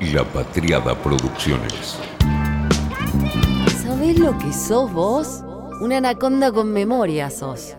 [0.00, 1.98] La Patriada Producciones.
[3.82, 5.42] ¿Sabés lo que sos vos?
[5.80, 7.74] Una anaconda con memoria sos.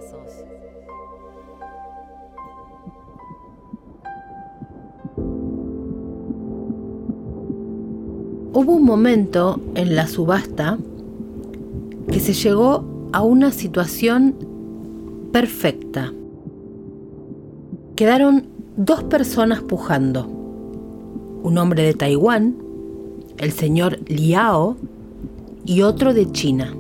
[8.52, 10.78] Hubo un momento en la subasta
[12.12, 12.84] que se llegó
[13.14, 14.36] a una situación
[15.32, 16.12] perfecta.
[17.96, 20.39] Quedaron dos personas pujando.
[21.42, 22.56] Un hombre de Taiwán,
[23.38, 24.78] el señor Liao,
[25.66, 26.74] y otro de China.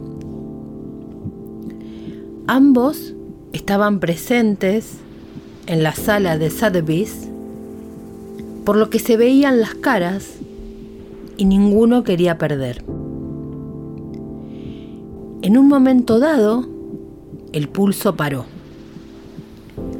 [2.47, 3.13] Ambos
[3.53, 4.97] estaban presentes
[5.67, 7.29] en la sala de Sotheby's,
[8.65, 10.37] por lo que se veían las caras
[11.37, 12.83] y ninguno quería perder.
[15.41, 16.67] En un momento dado,
[17.53, 18.45] el pulso paró,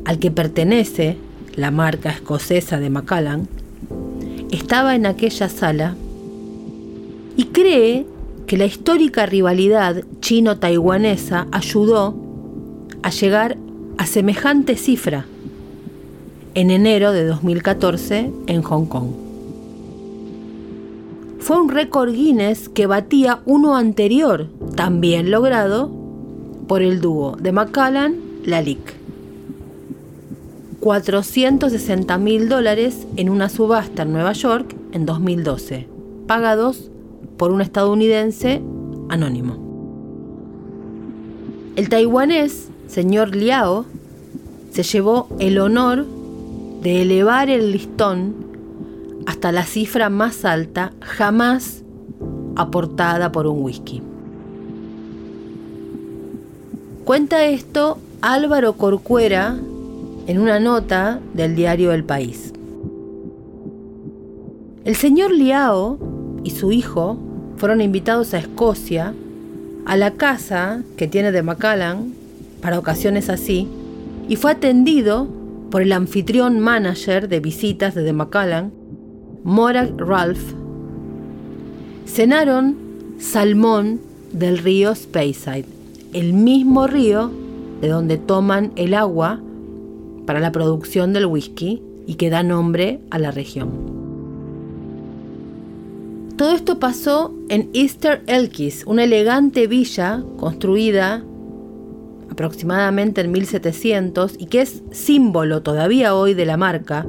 [0.04, 1.16] al que pertenece
[1.54, 3.48] la marca escocesa de Macallan,
[4.50, 5.94] estaba en aquella sala
[7.36, 8.06] y cree
[8.46, 12.14] que la histórica rivalidad chino-taiwanesa ayudó
[13.02, 13.56] a llegar
[13.98, 15.26] a semejante cifra
[16.54, 19.08] en enero de 2014 en Hong Kong.
[21.38, 26.01] Fue un récord Guinness que batía uno anterior, también logrado
[26.66, 28.94] por el dúo de Macallan Lalique.
[30.80, 35.86] 460 mil dólares en una subasta en Nueva York en 2012,
[36.26, 36.90] pagados
[37.36, 38.60] por un estadounidense
[39.08, 39.56] anónimo.
[41.76, 43.86] El taiwanés, señor Liao,
[44.72, 46.04] se llevó el honor
[46.82, 48.34] de elevar el listón
[49.26, 51.84] hasta la cifra más alta jamás
[52.56, 54.02] aportada por un whisky.
[57.04, 59.58] Cuenta esto Álvaro Corcuera
[60.28, 62.52] en una nota del diario El País.
[64.84, 65.98] El señor Liao
[66.44, 67.18] y su hijo
[67.56, 69.14] fueron invitados a Escocia,
[69.84, 72.14] a la casa que tiene de Macallan,
[72.60, 73.66] para ocasiones así,
[74.28, 75.26] y fue atendido
[75.72, 78.70] por el anfitrión manager de visitas de Macallan,
[79.42, 80.54] Morag Ralph.
[82.06, 82.76] Cenaron
[83.18, 84.00] salmón
[84.32, 85.81] del río Speyside,
[86.12, 87.30] el mismo río
[87.80, 89.40] de donde toman el agua
[90.26, 93.70] para la producción del whisky y que da nombre a la región.
[96.36, 101.22] Todo esto pasó en Easter Elkis, una elegante villa construida
[102.30, 107.06] aproximadamente en 1700 y que es símbolo todavía hoy de la marca,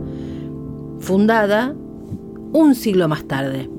[1.00, 1.74] fundada
[2.52, 3.70] un siglo más tarde,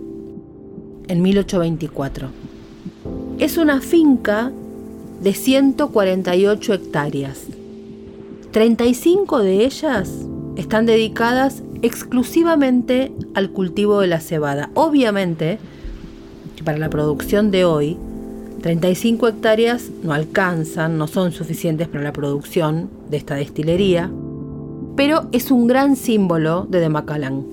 [1.06, 2.28] en 1824.
[3.38, 4.50] Es una finca
[5.20, 7.40] de 148 hectáreas.
[8.52, 10.10] 35 de ellas
[10.56, 14.70] están dedicadas exclusivamente al cultivo de la cebada.
[14.74, 15.58] Obviamente,
[16.64, 17.96] para la producción de hoy,
[18.62, 24.10] 35 hectáreas no alcanzan, no son suficientes para la producción de esta destilería,
[24.96, 27.44] pero es un gran símbolo de Demacalán.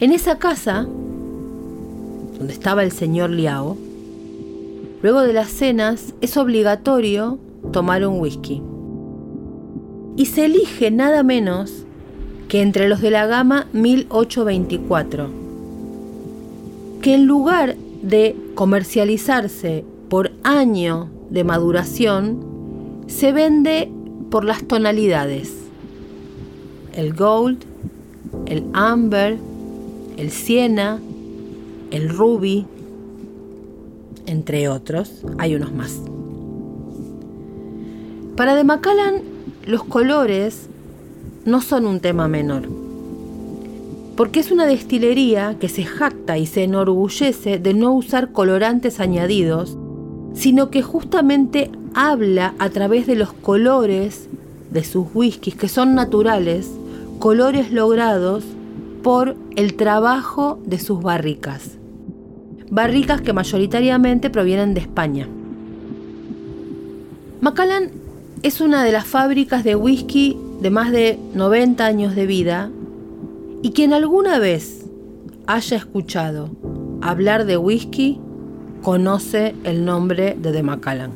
[0.00, 0.86] En esa casa,
[2.38, 3.76] donde estaba el señor Liao,
[5.02, 7.38] luego de las cenas es obligatorio
[7.72, 8.62] tomar un whisky.
[10.16, 11.84] Y se elige nada menos
[12.48, 15.28] que entre los de la gama 1824,
[17.00, 23.90] que en lugar de comercializarse por año de maduración, se vende
[24.30, 25.54] por las tonalidades.
[26.94, 27.64] El gold,
[28.46, 29.38] el amber,
[30.18, 31.00] el siena,
[31.90, 32.66] el ruby,
[34.26, 36.00] entre otros, hay unos más.
[38.36, 39.22] Para De Macallan,
[39.66, 40.68] los colores
[41.44, 42.68] no son un tema menor
[44.16, 49.76] porque es una destilería que se jacta y se enorgullece de no usar colorantes añadidos,
[50.34, 54.28] sino que justamente habla a través de los colores
[54.70, 56.70] de sus whiskies, que son naturales,
[57.18, 58.44] colores logrados
[59.02, 61.78] por el trabajo de sus barricas.
[62.72, 65.28] Barricas que mayoritariamente provienen de España.
[67.42, 67.90] Macallan
[68.42, 72.70] es una de las fábricas de whisky de más de 90 años de vida
[73.60, 74.86] y quien alguna vez
[75.46, 76.48] haya escuchado
[77.02, 78.18] hablar de whisky
[78.80, 81.12] conoce el nombre de The Macallan.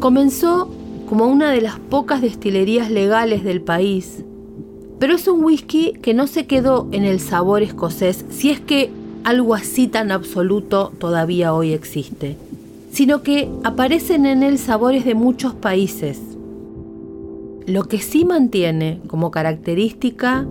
[0.00, 0.68] Comenzó
[1.08, 4.24] como una de las pocas destilerías legales del país,
[5.02, 8.92] pero es un whisky que no se quedó en el sabor escocés, si es que
[9.24, 12.36] algo así tan absoluto todavía hoy existe
[12.92, 16.20] sino que aparecen en él sabores de muchos países.
[17.66, 20.46] Lo que sí mantiene como característica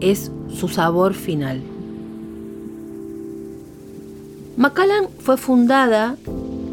[0.00, 1.60] es su sabor final.
[4.56, 6.16] Macallan fue fundada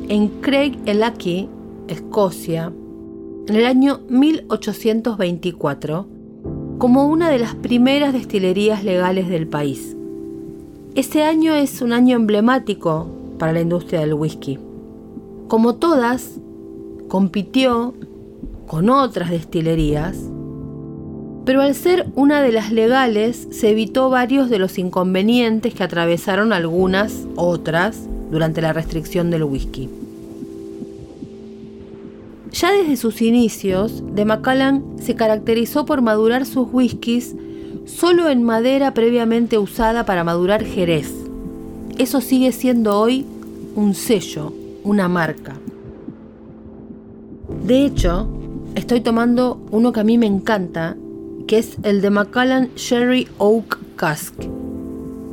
[0.10, 1.48] en Craig Ellachie,
[1.88, 2.72] Escocia,
[3.48, 6.13] en el año 1824
[6.78, 9.96] como una de las primeras destilerías legales del país.
[10.96, 13.08] Ese año es un año emblemático
[13.40, 14.60] para la industria del whisky.
[15.48, 16.40] Como todas,
[17.08, 17.94] compitió
[18.68, 20.18] con otras destilerías,
[21.46, 26.54] pero al ser una de las legales se evitó varios de los inconvenientes que atravesaron
[26.54, 29.90] algunas otras durante la restricción del whisky.
[32.54, 37.36] Ya desde sus inicios, de Macallan se caracterizó por madurar sus whiskies
[37.86, 41.12] solo en madera previamente usada para madurar jerez.
[41.98, 43.26] Eso sigue siendo hoy
[43.76, 44.54] un sello
[44.84, 45.56] una marca.
[47.66, 48.28] De hecho,
[48.76, 50.96] estoy tomando uno que a mí me encanta,
[51.48, 54.36] que es el de Macallan Sherry Oak Cask.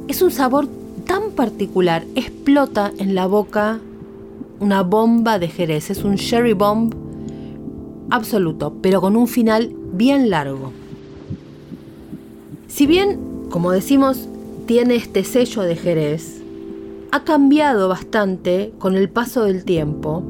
[0.09, 0.69] Es un sabor
[1.07, 3.79] tan particular, explota en la boca
[4.59, 7.10] una bomba de Jerez, es un Sherry Bomb
[8.11, 10.73] absoluto, pero con un final bien largo.
[12.69, 13.19] Si bien,
[13.51, 14.29] como decimos,
[14.67, 16.43] tiene este sello de Jerez,
[17.13, 20.23] ha cambiado bastante con el paso del tiempo,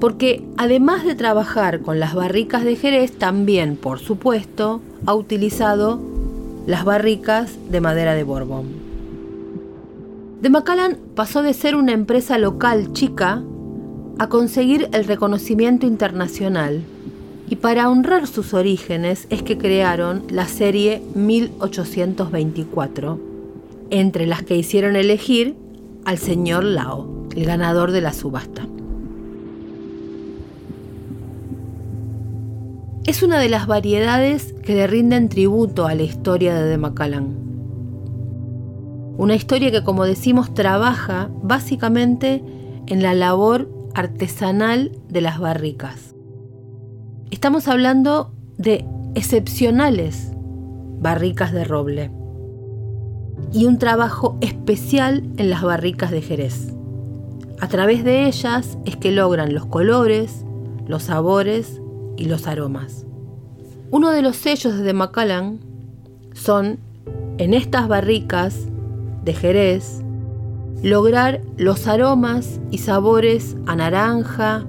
[0.00, 5.98] porque además de trabajar con las barricas de Jerez, también, por supuesto, ha utilizado
[6.66, 8.66] las barricas de madera de Borbón.
[10.42, 13.42] De Macallan pasó de ser una empresa local chica
[14.18, 16.82] a conseguir el reconocimiento internacional
[17.48, 23.20] y para honrar sus orígenes es que crearon la serie 1824,
[23.90, 25.54] entre las que hicieron elegir
[26.04, 28.66] al señor Lao, el ganador de la subasta.
[33.04, 37.36] Es una de las variedades que le rinden tributo a la historia de De Macallan.
[39.16, 42.42] Una historia que, como decimos, trabaja básicamente
[42.88, 46.14] en la labor artesanal de las barricas.
[47.30, 48.84] Estamos hablando de
[49.14, 50.32] excepcionales
[51.00, 52.10] barricas de roble
[53.54, 56.74] y un trabajo especial en las barricas de Jerez.
[57.58, 60.44] A través de ellas es que logran los colores,
[60.86, 61.80] los sabores
[62.18, 63.06] y los aromas.
[63.90, 65.58] Uno de los sellos de Macallan
[66.34, 66.78] son,
[67.38, 68.66] en estas barricas
[69.24, 70.02] de Jerez,
[70.82, 74.66] lograr los aromas y sabores a naranja,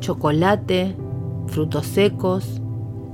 [0.00, 0.96] chocolate,
[1.46, 2.60] frutos secos,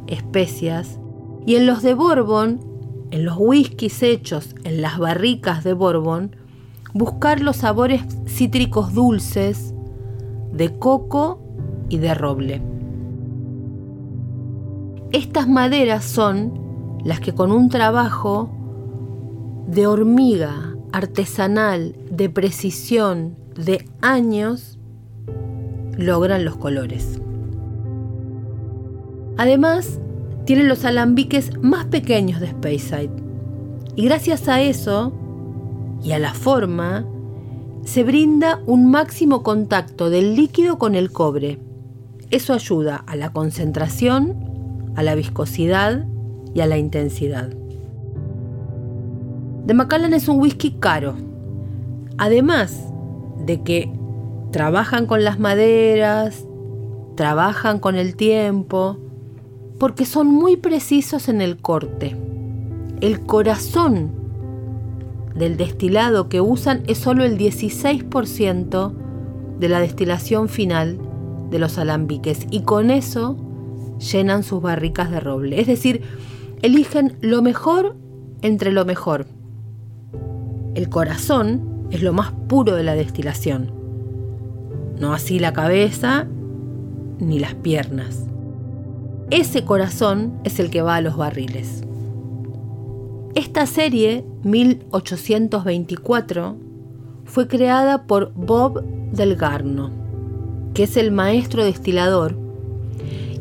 [0.07, 0.99] especias,
[1.47, 2.71] y en los de Bourbon
[3.11, 6.37] en los whiskies hechos en las barricas de Bourbon,
[6.95, 9.75] buscar los sabores cítricos dulces
[10.53, 11.41] de coco
[11.89, 12.63] y de roble.
[15.13, 18.51] Estas maderas son las que con un trabajo
[19.67, 24.79] de hormiga artesanal, de precisión, de años,
[25.97, 27.19] logran los colores.
[29.39, 29.99] Además,
[30.45, 33.11] tienen los alambiques más pequeños de Speyside.
[33.97, 35.15] Y gracias a eso
[36.05, 37.07] y a la forma,
[37.85, 41.59] se brinda un máximo contacto del líquido con el cobre.
[42.31, 46.05] Eso ayuda a la concentración, a la viscosidad
[46.55, 47.49] y a la intensidad.
[49.65, 51.30] De Macallan es un whisky caro.
[52.21, 52.93] Además
[53.47, 53.91] de que
[54.53, 56.45] trabajan con las maderas,
[57.17, 58.99] trabajan con el tiempo,
[59.79, 62.19] porque son muy precisos en el corte.
[63.01, 64.13] El corazón
[65.35, 68.93] del destilado que usan es solo el 16%
[69.59, 70.99] de la destilación final
[71.49, 73.39] de los alambiques y con eso
[73.99, 75.59] llenan sus barricas de roble.
[75.59, 76.03] Es decir,
[76.61, 77.97] eligen lo mejor
[78.43, 79.27] entre lo mejor.
[80.75, 83.71] El corazón es lo más puro de la destilación,
[84.99, 86.27] no así la cabeza
[87.19, 88.27] ni las piernas.
[89.31, 91.85] Ese corazón es el que va a los barriles.
[93.35, 96.57] Esta serie, 1824,
[97.25, 98.83] fue creada por Bob
[99.13, 99.91] Delgarno.
[100.75, 102.37] que es el maestro destilador,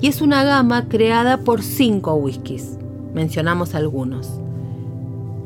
[0.02, 2.78] y es una gama creada por cinco whiskies.
[3.14, 4.40] Mencionamos algunos.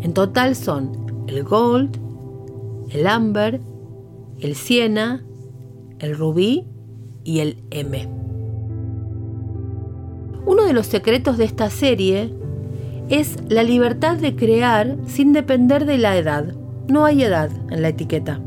[0.02, 0.92] En total son
[1.28, 1.98] el Gold,
[2.94, 3.60] el Amber,
[4.40, 5.26] el Siena,
[6.00, 6.66] el Rubí
[7.24, 8.08] y el M.
[10.46, 12.34] Uno de los secretos de esta serie
[13.10, 16.54] es la libertad de crear sin depender de la edad.
[16.88, 18.40] No hay edad en la etiqueta.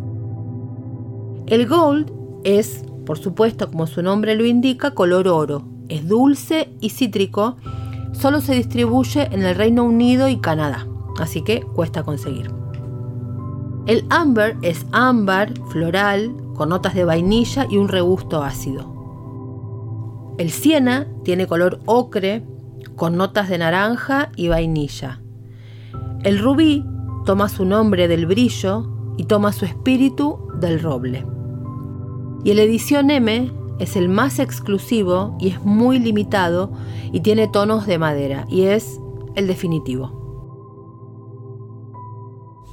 [1.47, 2.12] El Gold
[2.45, 5.65] es, por supuesto, como su nombre lo indica, color oro.
[5.88, 7.57] Es dulce y cítrico.
[8.12, 10.87] Solo se distribuye en el Reino Unido y Canadá,
[11.19, 12.50] así que cuesta conseguir.
[13.87, 20.35] El Amber es ámbar, floral, con notas de vainilla y un regusto ácido.
[20.38, 22.45] El Siena tiene color ocre,
[22.97, 25.21] con notas de naranja y vainilla.
[26.25, 26.85] El rubí
[27.25, 31.25] toma su nombre del brillo y toma su espíritu del roble.
[32.43, 36.73] Y el edición M es el más exclusivo y es muy limitado
[37.12, 39.00] y tiene tonos de madera y es
[39.37, 40.16] el definitivo.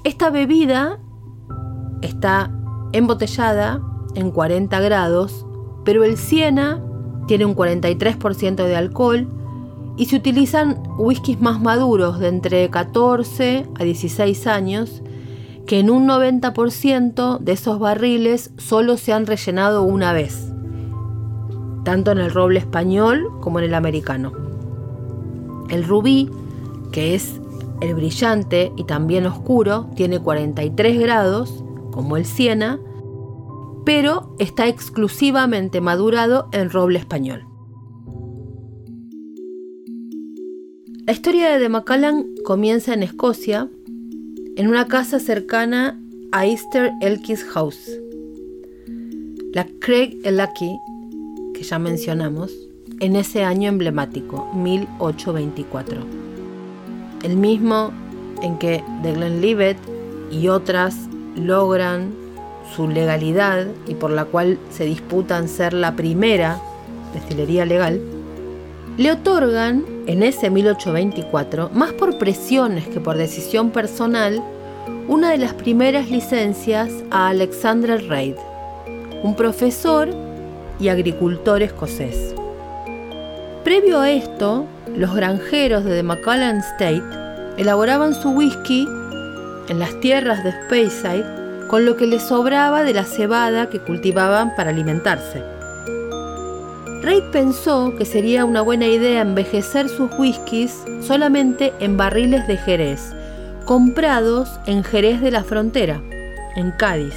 [0.03, 1.00] Esta bebida
[2.05, 2.51] está
[2.91, 3.81] embotellada
[4.15, 5.45] en 40 grados,
[5.83, 6.81] pero el Siena
[7.27, 9.27] tiene un 43% de alcohol
[9.95, 15.01] y se utilizan whiskies más maduros de entre 14 a 16 años
[15.65, 20.51] que en un 90% de esos barriles solo se han rellenado una vez,
[21.86, 24.33] tanto en el roble español como en el americano.
[25.69, 26.29] El rubí,
[26.91, 27.39] que es
[27.81, 31.62] el brillante y también oscuro, tiene 43 grados,
[31.93, 32.79] como el siena,
[33.85, 37.45] pero está exclusivamente madurado en roble español.
[41.05, 43.69] La historia de Macallan comienza en Escocia,
[44.55, 46.00] en una casa cercana
[46.31, 47.91] a Easter Elkis House.
[49.53, 50.79] La Craig Lucky,
[51.53, 52.51] que ya mencionamos,
[53.01, 56.01] en ese año emblemático, 1824.
[57.23, 57.91] El mismo
[58.41, 59.77] en que The Glenlivet
[60.31, 60.95] y otras
[61.36, 62.13] logran
[62.75, 66.60] su legalidad y por la cual se disputan ser la primera
[67.13, 68.02] destilería legal,
[68.98, 74.44] le otorgan en ese 1824, más por presiones que por decisión personal,
[75.08, 78.36] una de las primeras licencias a Alexander Reid,
[79.24, 80.10] un profesor
[80.80, 82.36] y agricultor escocés.
[83.63, 87.04] Previo a esto, los granjeros de The Macallan State
[87.58, 88.86] elaboraban su whisky
[89.70, 94.55] en las tierras de Speyside con lo que les sobraba de la cebada que cultivaban
[94.55, 95.43] para alimentarse.
[97.01, 103.13] Reid pensó que sería una buena idea envejecer sus whiskies solamente en barriles de Jerez,
[103.65, 106.00] comprados en Jerez de la Frontera,
[106.55, 107.15] en Cádiz.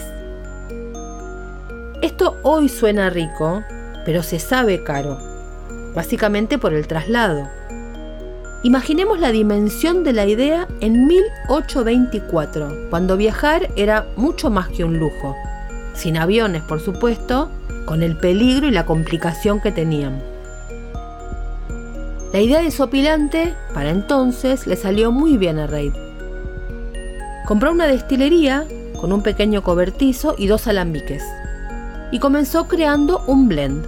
[2.02, 3.62] Esto hoy suena rico,
[4.04, 5.18] pero se sabe caro,
[5.94, 7.48] básicamente por el traslado.
[8.66, 14.98] Imaginemos la dimensión de la idea en 1824, cuando viajar era mucho más que un
[14.98, 15.36] lujo,
[15.94, 17.48] sin aviones por supuesto,
[17.84, 20.20] con el peligro y la complicación que tenían.
[22.32, 25.92] La idea de para entonces, le salió muy bien a Reid.
[27.46, 28.66] Compró una destilería
[29.00, 31.22] con un pequeño cobertizo y dos alambiques.
[32.10, 33.86] Y comenzó creando un blend.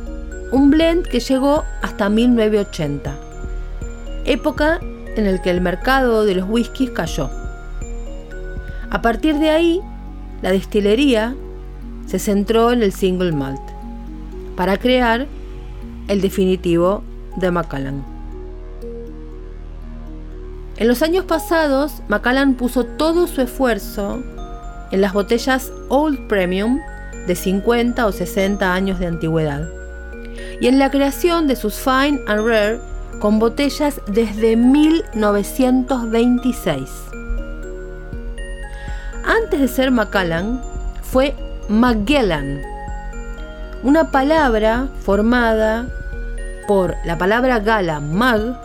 [0.53, 3.28] Un blend que llegó hasta 1980.
[4.29, 4.79] Época
[5.17, 7.31] en la que el mercado de los whiskies cayó.
[8.91, 9.81] A partir de ahí,
[10.43, 11.35] la destilería
[12.07, 13.61] se centró en el single malt
[14.55, 15.27] para crear
[16.09, 17.03] el definitivo
[17.37, 18.05] de Macallan.
[20.77, 24.23] En los años pasados, Macallan puso todo su esfuerzo
[24.93, 26.79] en las botellas Old Premium
[27.27, 29.67] de 50 o 60 años de antigüedad
[30.61, 36.91] y en la creación de sus Fine and Rare con botellas desde 1926.
[39.25, 40.63] Antes de ser Macallan,
[41.03, 41.35] fue
[41.69, 42.63] Magellan
[43.83, 45.87] una palabra formada
[46.67, 48.59] por la palabra gala mag,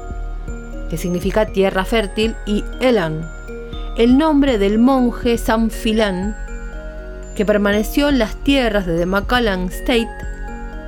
[0.89, 3.29] que significa tierra fértil, y Elan,
[3.97, 6.35] el nombre del monje San Filán,
[7.35, 10.09] que permaneció en las tierras de The Macallan State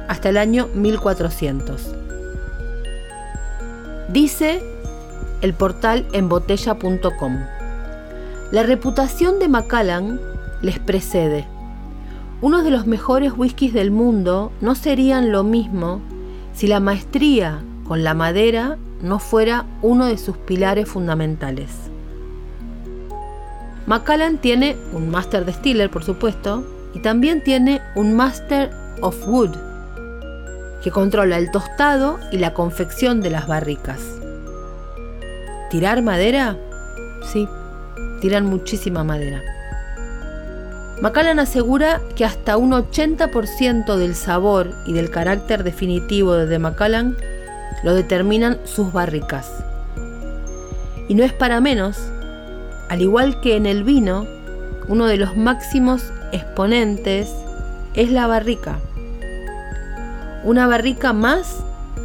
[0.07, 2.04] hasta el año 1400.
[4.09, 4.62] Dice
[5.41, 7.38] el portal embotella.com.
[8.51, 10.19] La reputación de Macallan
[10.62, 11.47] les precede
[12.41, 16.01] uno de los mejores whiskies del mundo no serían lo mismo
[16.53, 21.71] si la maestría con la madera no fuera uno de sus pilares fundamentales.
[23.88, 28.71] Macallan tiene un Master Distiller, por supuesto, y también tiene un Master
[29.01, 29.55] of Wood,
[30.85, 34.01] que controla el tostado y la confección de las barricas.
[35.71, 36.57] ¿Tirar madera?
[37.23, 37.49] Sí,
[38.21, 39.41] tiran muchísima madera.
[41.01, 47.17] Macallan asegura que hasta un 80% del sabor y del carácter definitivo de Macallan
[47.83, 49.65] lo determinan sus barricas.
[51.07, 51.97] Y no es para menos,
[52.89, 54.27] al igual que en el vino,
[54.87, 57.33] uno de los máximos exponentes
[57.95, 58.77] es la barrica.
[60.45, 61.63] Una barrica más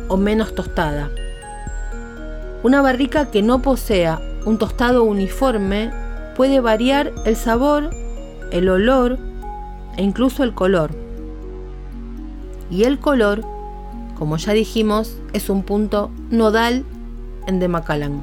[0.09, 1.11] o menos tostada.
[2.63, 5.91] Una barrica que no posea un tostado uniforme
[6.37, 7.91] puede variar el sabor,
[8.51, 9.19] el olor
[9.99, 10.91] e incluso el color.
[12.71, 13.43] Y el color,
[14.19, 16.87] como ya dijimos, es un punto nodal
[17.47, 18.23] en De Macallan.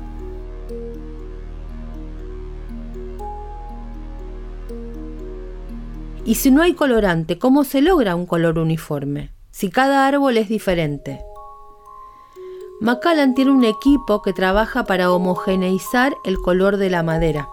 [6.26, 9.37] Y si no hay colorante, ¿cómo se logra un color uniforme?
[9.60, 11.20] Si cada árbol es diferente.
[12.80, 17.50] Macallan tiene un equipo que trabaja para homogeneizar el color de la madera.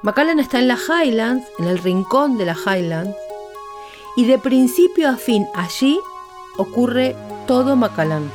[0.00, 3.14] Macallan está en la Highlands, en el rincón de la Highlands,
[4.16, 6.00] y de principio a fin allí
[6.56, 7.14] ocurre
[7.46, 8.30] todo Macallan.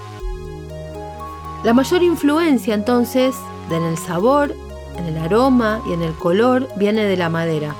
[1.63, 3.35] La mayor influencia entonces
[3.71, 4.53] en el sabor,
[4.95, 7.75] en el aroma y en el color viene de la madera.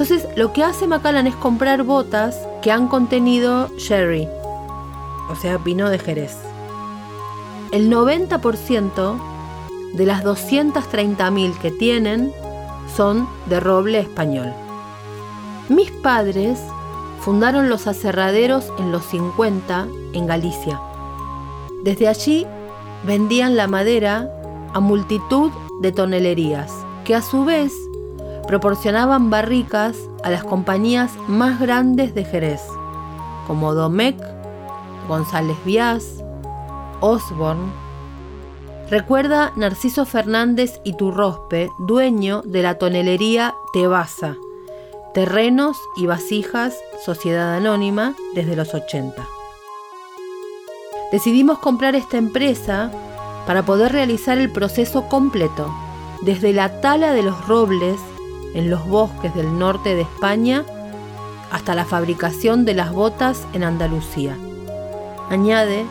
[0.00, 4.26] Entonces lo que hace Macallan es comprar botas que han contenido sherry,
[5.28, 6.38] o sea, vino de Jerez.
[7.70, 9.20] El 90%
[9.92, 12.32] de las 230.000 que tienen
[12.96, 14.54] son de roble español.
[15.68, 16.58] Mis padres
[17.20, 20.80] fundaron los aserraderos en los 50 en Galicia.
[21.84, 22.46] Desde allí
[23.04, 24.30] vendían la madera
[24.72, 25.50] a multitud
[25.82, 26.72] de tonelerías,
[27.04, 27.74] que a su vez
[28.50, 32.60] proporcionaban barricas a las compañías más grandes de Jerez,
[33.46, 34.20] como Domecq,
[35.06, 36.24] González Víaz,
[36.98, 37.70] Osborne.
[38.90, 44.36] Recuerda Narciso Fernández Iturrospe, dueño de la tonelería Tebasa,
[45.14, 49.28] Terrenos y Vasijas, Sociedad Anónima, desde los 80.
[51.12, 52.90] Decidimos comprar esta empresa
[53.46, 55.72] para poder realizar el proceso completo,
[56.22, 58.00] desde la tala de los robles
[58.54, 60.64] en los bosques del norte de España
[61.50, 64.36] hasta la fabricación de las botas en Andalucía.
[65.28, 65.84] Añade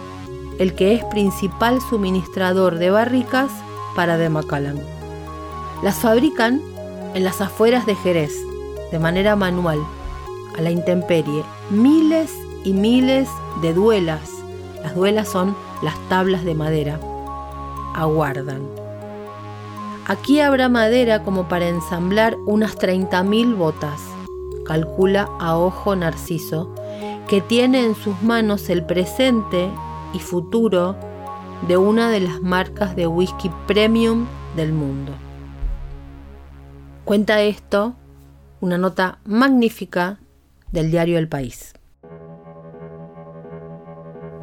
[0.60, 3.50] el que es principal suministrador de barricas
[3.96, 4.80] para de Macallan.
[5.82, 6.62] Las fabrican
[7.14, 8.34] en las afueras de Jerez,
[8.92, 9.80] de manera manual,
[10.58, 12.32] a la intemperie, miles
[12.64, 13.30] y miles
[13.62, 14.30] de duelas.
[14.84, 17.00] Las duelas son las tablas de madera.
[17.96, 18.79] Aguardan.
[20.10, 24.02] Aquí habrá madera como para ensamblar unas 30.000 botas,
[24.66, 26.74] calcula a ojo Narciso,
[27.28, 29.70] que tiene en sus manos el presente
[30.12, 30.96] y futuro
[31.68, 35.12] de una de las marcas de whisky premium del mundo.
[37.06, 37.94] Cuenta esto
[38.62, 40.18] una nota magnífica
[40.72, 41.76] del diario El País.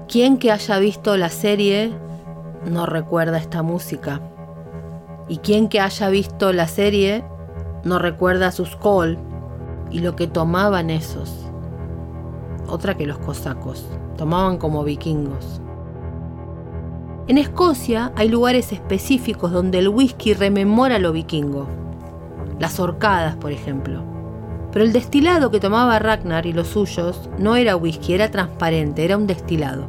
[0.06, 1.92] Quien que haya visto la serie
[2.70, 4.22] no recuerda esta música
[5.28, 7.24] y quien que haya visto la serie
[7.84, 9.18] no recuerda sus col
[9.90, 11.32] y lo que tomaban esos.
[12.68, 13.86] Otra que los cosacos,
[14.16, 15.60] tomaban como vikingos.
[17.28, 21.66] En Escocia hay lugares específicos donde el whisky rememora lo vikingo.
[22.60, 24.02] Las horcadas, por ejemplo.
[24.70, 29.16] Pero el destilado que tomaba Ragnar y los suyos no era whisky, era transparente, era
[29.16, 29.88] un destilado.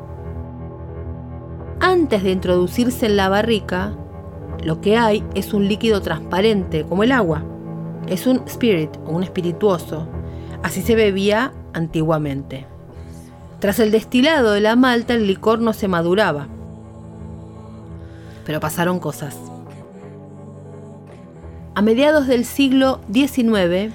[1.79, 3.93] Antes de introducirse en la barrica,
[4.67, 7.41] lo que hay es un líquido transparente, como el agua.
[8.05, 10.09] Es un spirit o un espirituoso.
[10.61, 12.65] Así se bebía antiguamente.
[13.59, 16.49] Tras el destilado de la malta, el licor no se maduraba.
[18.45, 19.37] Pero pasaron cosas.
[21.73, 23.93] A mediados del siglo XIX,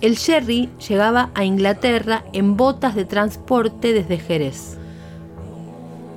[0.00, 4.78] el sherry llegaba a Inglaterra en botas de transporte desde Jerez.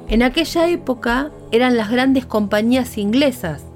[0.08, 3.67] En aquella época eran las grandes compañías inglesas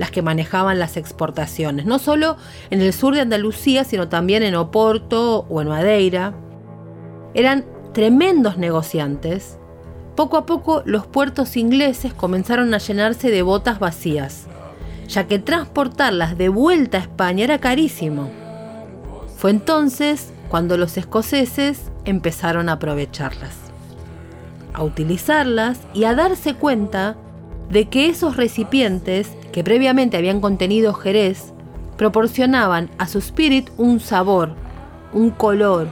[0.00, 2.38] las que manejaban las exportaciones, no solo
[2.70, 6.32] en el sur de Andalucía, sino también en Oporto o en Madeira.
[7.34, 9.58] Eran tremendos negociantes.
[10.16, 14.46] Poco a poco los puertos ingleses comenzaron a llenarse de botas vacías,
[15.06, 18.30] ya que transportarlas de vuelta a España era carísimo.
[19.36, 23.54] Fue entonces cuando los escoceses empezaron a aprovecharlas,
[24.72, 27.18] a utilizarlas y a darse cuenta
[27.68, 31.52] de que esos recipientes que previamente habían contenido jerez,
[31.96, 34.54] proporcionaban a su spirit un sabor,
[35.12, 35.88] un color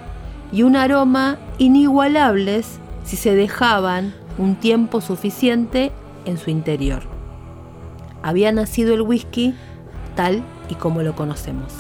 [0.53, 5.93] y un aroma inigualables si se dejaban un tiempo suficiente
[6.25, 7.03] en su interior.
[8.23, 9.55] Había nacido el whisky
[10.15, 11.73] tal y como lo conocemos.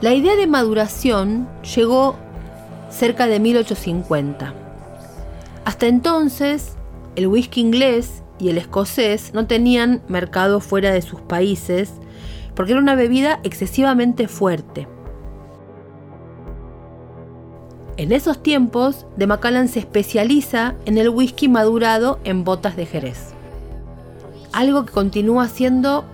[0.00, 2.16] La idea de maduración llegó
[2.90, 4.54] cerca de 1850.
[5.64, 6.76] Hasta entonces,
[7.16, 11.92] el whisky inglés y el escocés no tenían mercado fuera de sus países
[12.54, 14.88] porque era una bebida excesivamente fuerte.
[17.96, 23.32] En esos tiempos, de Macallan se especializa en el whisky madurado en botas de Jerez.
[24.52, 26.04] Algo que continúa siendo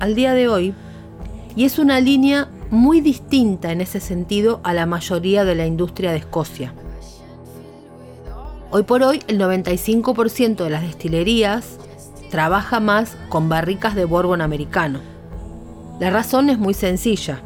[0.00, 0.74] al día de hoy
[1.54, 6.10] y es una línea muy distinta en ese sentido a la mayoría de la industria
[6.10, 6.74] de Escocia.
[8.70, 11.78] Hoy por hoy el 95% de las destilerías
[12.30, 15.00] trabaja más con barricas de Bourbon americano.
[15.98, 17.40] La razón es muy sencilla.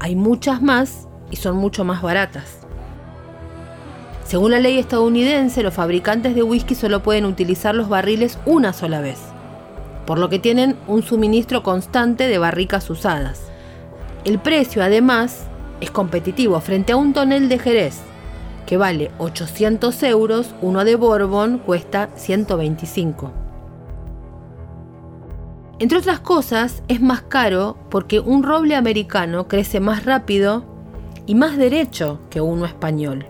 [0.00, 2.58] Hay muchas más y son mucho más baratas.
[4.24, 9.00] Según la ley estadounidense, los fabricantes de whisky solo pueden utilizar los barriles una sola
[9.00, 9.20] vez,
[10.06, 13.42] por lo que tienen un suministro constante de barricas usadas.
[14.24, 15.44] El precio, además,
[15.80, 18.00] es competitivo frente a un tonel de Jerez,
[18.72, 23.30] que vale 800 euros, uno de Bourbon cuesta 125.
[25.78, 30.64] Entre otras cosas, es más caro porque un roble americano crece más rápido
[31.26, 33.26] y más derecho que uno español.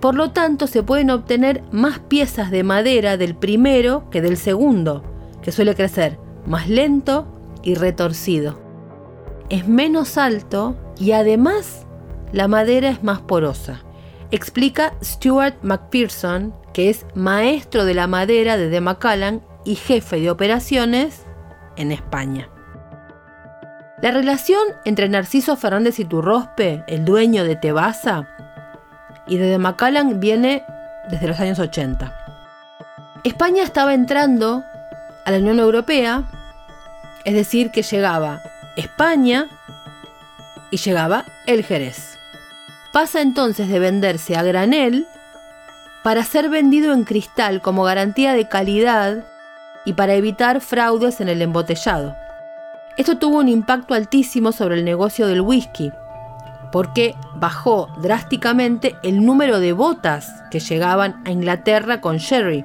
[0.00, 5.04] Por lo tanto, se pueden obtener más piezas de madera del primero que del segundo,
[5.42, 7.28] que suele crecer más lento
[7.62, 8.58] y retorcido
[9.48, 11.86] es menos alto y además
[12.32, 13.84] la madera es más porosa.
[14.34, 20.28] Explica Stuart McPherson, que es maestro de la madera de De Macallan y jefe de
[20.28, 21.22] operaciones
[21.76, 22.48] en España.
[24.02, 28.28] La relación entre Narciso Fernández y Turrospe, el dueño de Tebasa,
[29.28, 30.64] y De Macallan viene
[31.08, 32.12] desde los años 80.
[33.22, 34.64] España estaba entrando
[35.24, 36.24] a la Unión Europea,
[37.24, 38.42] es decir, que llegaba
[38.74, 39.46] España
[40.72, 42.13] y llegaba el Jerez.
[42.94, 45.08] Pasa entonces de venderse a granel
[46.04, 49.24] para ser vendido en cristal como garantía de calidad
[49.84, 52.14] y para evitar fraudes en el embotellado.
[52.96, 55.90] Esto tuvo un impacto altísimo sobre el negocio del whisky,
[56.70, 62.64] porque bajó drásticamente el número de botas que llegaban a Inglaterra con sherry.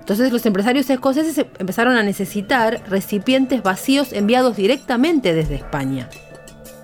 [0.00, 6.08] Entonces los empresarios escoceses empezaron a necesitar recipientes vacíos enviados directamente desde España.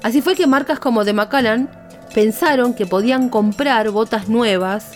[0.04, 1.83] Así fue que marcas como de Macallan
[2.14, 4.92] pensaron que podían comprar botas nuevas,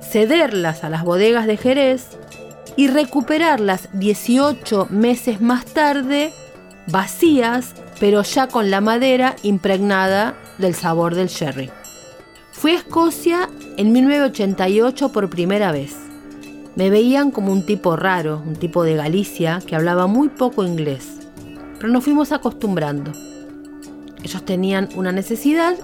[0.00, 2.16] cederlas a las bodegas de Jerez
[2.76, 6.32] y recuperarlas 18 meses más tarde
[6.86, 11.70] vacías, pero ya con la madera impregnada del sabor del sherry.
[12.52, 15.96] Fui a Escocia en 1988 por primera vez.
[16.76, 21.18] Me veían como un tipo raro, un tipo de Galicia que hablaba muy poco inglés,
[21.78, 23.12] pero nos fuimos acostumbrando.
[24.22, 25.74] Ellos tenían una necesidad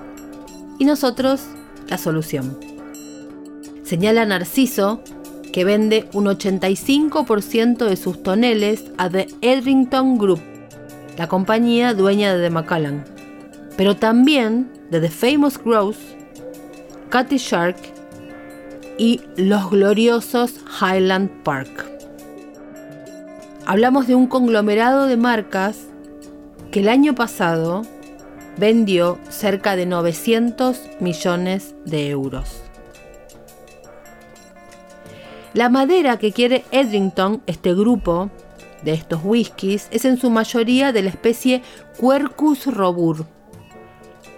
[0.79, 1.43] y nosotros
[1.89, 2.59] la solución.
[3.83, 5.01] Señala Narciso
[5.53, 10.41] que vende un 85% de sus toneles a The Edrington Group,
[11.17, 13.05] la compañía dueña de The Macallan,
[13.77, 16.17] pero también de The Famous Grouse,
[17.09, 17.77] Cathy Shark
[18.99, 21.87] y los gloriosos Highland Park.
[23.65, 25.87] Hablamos de un conglomerado de marcas
[26.71, 27.83] que el año pasado
[28.57, 32.63] vendió cerca de 900 millones de euros.
[35.53, 38.31] La madera que quiere Edrington, este grupo
[38.83, 41.63] de estos whiskies, es en su mayoría de la especie
[41.99, 43.25] Quercus robur.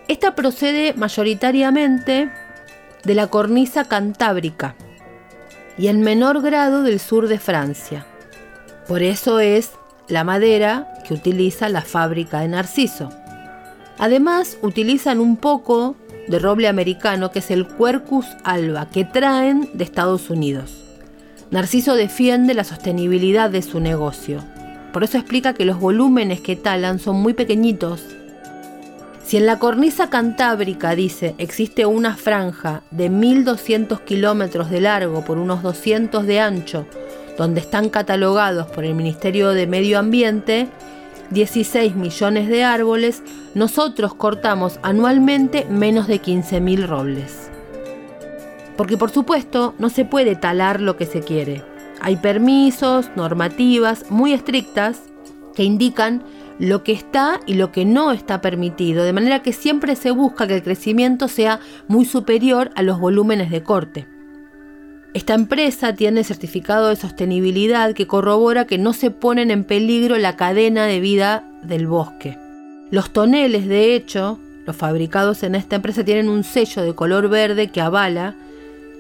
[0.06, 2.30] Esta procede mayoritariamente
[3.04, 4.76] de la cornisa cantábrica
[5.76, 8.06] y en menor grado del sur de Francia.
[8.86, 9.72] Por eso es
[10.08, 13.10] la madera que utiliza la fábrica de Narciso.
[13.98, 15.96] Además, utilizan un poco
[16.28, 20.84] de roble americano que es el Quercus alba que traen de Estados Unidos.
[21.50, 24.44] Narciso defiende la sostenibilidad de su negocio.
[24.92, 28.02] Por eso explica que los volúmenes que talan son muy pequeñitos
[29.28, 35.36] si en la cornisa cantábrica, dice, existe una franja de 1.200 kilómetros de largo por
[35.36, 36.86] unos 200 de ancho,
[37.36, 40.68] donde están catalogados por el Ministerio de Medio Ambiente
[41.30, 43.22] 16 millones de árboles,
[43.54, 47.50] nosotros cortamos anualmente menos de 15.000 robles.
[48.76, 51.62] Porque por supuesto no se puede talar lo que se quiere.
[52.00, 55.00] Hay permisos, normativas muy estrictas
[55.54, 56.22] que indican
[56.58, 60.46] lo que está y lo que no está permitido, de manera que siempre se busca
[60.46, 64.17] que el crecimiento sea muy superior a los volúmenes de corte.
[65.14, 70.36] Esta empresa tiene certificado de sostenibilidad que corrobora que no se ponen en peligro la
[70.36, 72.36] cadena de vida del bosque.
[72.90, 77.68] Los toneles, de hecho, los fabricados en esta empresa tienen un sello de color verde
[77.68, 78.34] que avala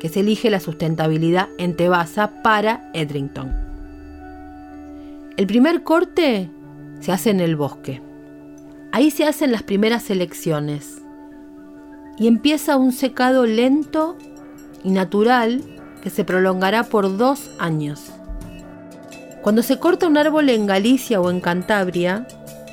[0.00, 3.52] que se elige la sustentabilidad en Tebasa para Edrington.
[5.36, 6.48] El primer corte
[7.00, 8.00] se hace en el bosque.
[8.92, 11.02] Ahí se hacen las primeras selecciones
[12.18, 14.16] y empieza un secado lento
[14.82, 15.62] y natural
[16.02, 18.00] que se prolongará por dos años.
[19.42, 22.26] Cuando se corta un árbol en Galicia o en Cantabria,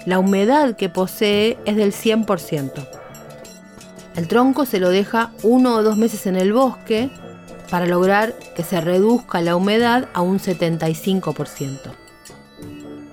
[0.05, 2.87] la humedad que posee es del 100%.
[4.15, 7.09] El tronco se lo deja uno o dos meses en el bosque
[7.69, 11.79] para lograr que se reduzca la humedad a un 75%.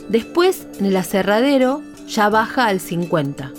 [0.09, 3.53] Después, en el aserradero, ya baja al 50%.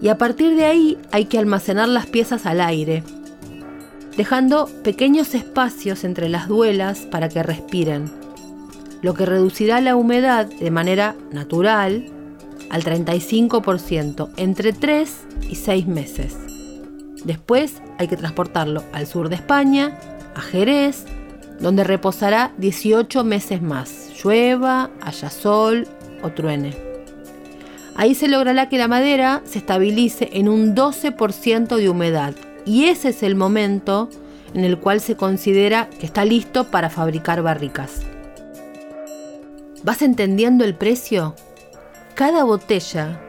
[0.00, 3.02] Y a partir de ahí hay que almacenar las piezas al aire,
[4.18, 8.10] dejando pequeños espacios entre las duelas para que respiren,
[9.00, 12.04] lo que reducirá la humedad de manera natural
[12.68, 15.14] al 35% entre 3
[15.48, 16.36] y 6 meses.
[17.24, 19.96] Después hay que transportarlo al sur de España,
[20.34, 21.04] a Jerez,
[21.60, 25.86] donde reposará 18 meses más, llueva, haya sol
[26.22, 26.74] o truene.
[27.94, 32.34] Ahí se logrará que la madera se estabilice en un 12% de humedad,
[32.68, 34.10] y ese es el momento
[34.52, 38.02] en el cual se considera que está listo para fabricar barricas.
[39.82, 41.34] ¿Vas entendiendo el precio?
[42.14, 43.20] Cada botella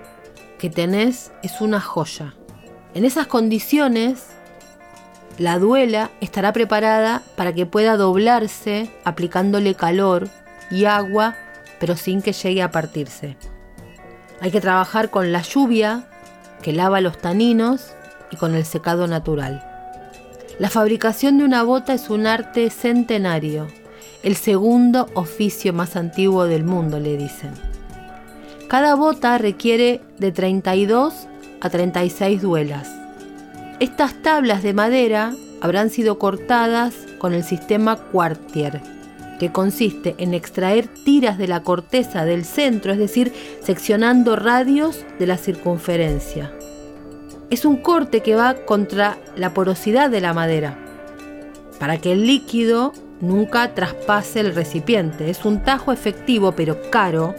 [0.58, 2.34] que tenés es una joya.
[2.93, 4.25] En esas condiciones,
[5.38, 10.28] la duela estará preparada para que pueda doblarse aplicándole calor
[10.69, 11.38] y agua,
[11.80, 13.38] pero sin que llegue a partirse.
[14.41, 16.10] Hay que trabajar con la lluvia
[16.62, 17.93] que lava los taninos
[18.32, 19.65] y con el secado natural.
[20.60, 23.68] La fabricación de una bota es un arte centenario,
[24.24, 27.52] el segundo oficio más antiguo del mundo, le dicen.
[28.68, 31.28] Cada bota requiere de 32
[31.62, 32.89] a 36 duelas.
[33.80, 38.82] Estas tablas de madera habrán sido cortadas con el sistema Quartier,
[39.39, 45.28] que consiste en extraer tiras de la corteza del centro, es decir, seccionando radios de
[45.28, 46.52] la circunferencia.
[47.49, 50.77] Es un corte que va contra la porosidad de la madera,
[51.79, 55.29] para que el líquido nunca traspase el recipiente.
[55.29, 57.35] Es un tajo efectivo pero caro,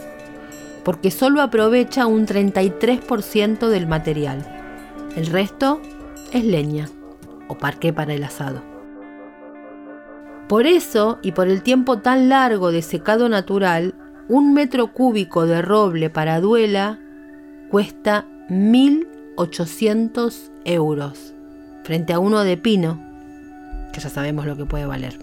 [0.83, 4.45] porque solo aprovecha un 33% del material.
[5.15, 5.81] El resto
[6.31, 6.89] es leña
[7.47, 8.61] o parqué para el asado.
[10.47, 13.95] Por eso, y por el tiempo tan largo de secado natural,
[14.27, 16.99] un metro cúbico de roble para duela
[17.69, 18.25] cuesta
[19.41, 21.33] 1.800 euros,
[21.83, 22.99] frente a uno de pino,
[23.93, 25.17] que ya sabemos lo que puede valer.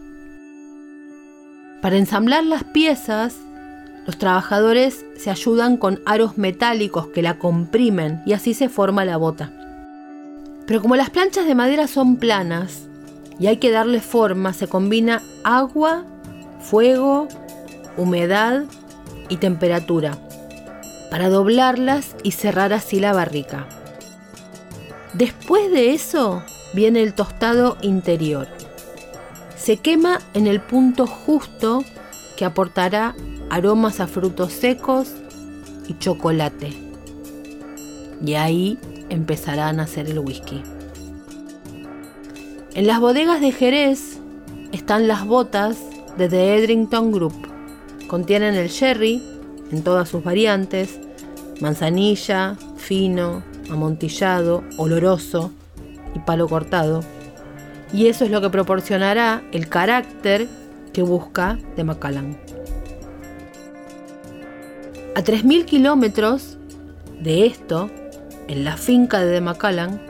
[1.80, 3.36] Para ensamblar las piezas,
[4.06, 9.16] los trabajadores se ayudan con aros metálicos que la comprimen y así se forma la
[9.16, 9.52] bota.
[10.66, 12.88] Pero como las planchas de madera son planas
[13.38, 16.04] y hay que darle forma, se combina agua,
[16.60, 17.28] fuego,
[17.96, 18.64] humedad
[19.28, 20.18] y temperatura
[21.10, 23.66] para doblarlas y cerrar así la barrica.
[25.18, 28.46] Después de eso viene el tostado interior.
[29.56, 31.82] Se quema en el punto justo
[32.36, 33.16] que aportará
[33.50, 35.08] aromas a frutos secos
[35.88, 36.72] y chocolate.
[38.24, 38.78] Y ahí
[39.08, 40.62] empezará a nacer el whisky.
[42.74, 44.20] En las bodegas de Jerez
[44.70, 45.78] están las botas
[46.16, 47.48] de The Edrington Group.
[48.06, 49.20] Contienen el sherry
[49.72, 51.00] en todas sus variantes,
[51.60, 55.52] manzanilla, fino, amontillado, oloroso
[56.14, 57.00] y palo cortado.
[57.92, 60.48] Y eso es lo que proporcionará el carácter
[60.92, 62.36] que busca de Macallan.
[65.14, 66.58] A 3.000 kilómetros
[67.20, 67.90] de esto,
[68.46, 70.00] en la finca de Macallan,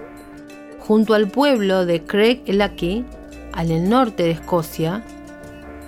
[0.80, 3.04] junto al pueblo de Craig Lucky,
[3.52, 5.02] al norte de Escocia,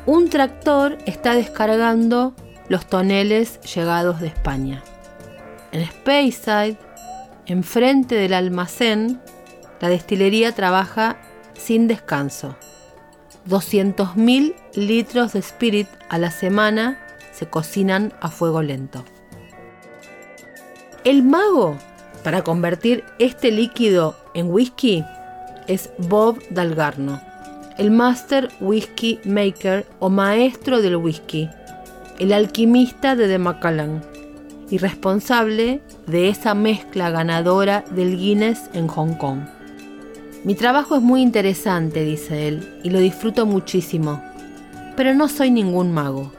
[0.07, 2.35] un tractor está descargando
[2.69, 4.83] los toneles llegados de España.
[5.73, 6.79] En Speyside,
[7.51, 9.21] enfrente del almacén,
[9.81, 11.17] la destilería trabaja
[11.55, 12.57] sin descanso.
[13.49, 16.99] 200.000 litros de spirit a la semana
[17.33, 19.05] se cocinan a fuego lento.
[21.05, 21.77] El mago
[22.23, 25.05] para convertir este líquido en whisky
[25.67, 27.21] es Bob Dalgarno,
[27.79, 31.49] el Master Whisky Maker o maestro del whisky,
[32.19, 34.10] el alquimista de The Macallan.
[34.71, 39.41] Y responsable de esa mezcla ganadora del Guinness en Hong Kong.
[40.45, 44.23] Mi trabajo es muy interesante, dice él, y lo disfruto muchísimo,
[44.97, 46.33] pero no soy ningún mago.